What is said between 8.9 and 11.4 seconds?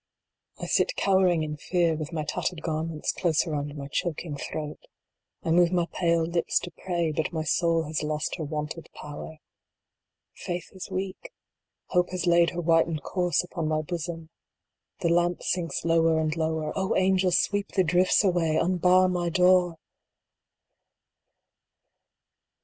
power. Faith is weak.